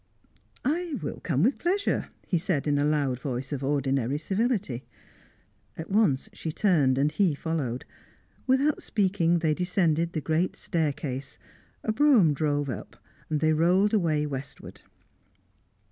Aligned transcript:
"I 0.65 0.95
will 1.03 1.19
come 1.19 1.43
with 1.43 1.59
pleasure," 1.59 2.09
he 2.25 2.39
said 2.39 2.65
in 2.65 2.79
a 2.79 2.83
loud 2.83 3.19
voice 3.19 3.51
of 3.53 3.63
ordinary 3.63 4.17
civility. 4.17 4.83
At 5.77 5.91
once 5.91 6.27
she 6.33 6.51
turned, 6.51 6.97
and 6.97 7.11
he 7.11 7.35
followed. 7.35 7.85
Without 8.47 8.81
speaking, 8.81 9.37
they 9.37 9.53
descended 9.53 10.13
the 10.13 10.19
great 10.21 10.55
staircase; 10.55 11.37
a 11.83 11.91
brougham 11.91 12.33
drove 12.33 12.67
up; 12.67 12.97
they 13.29 13.53
rolled 13.53 13.93
away 13.93 14.25
westward. 14.25 14.81